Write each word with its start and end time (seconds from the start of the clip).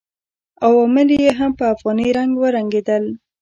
عوامل 0.65 1.09
یې 1.23 1.29
هم 1.39 1.51
په 1.59 1.65
افغاني 1.73 2.09
رنګ 2.17 2.31
ورنګېدل. 2.41 3.03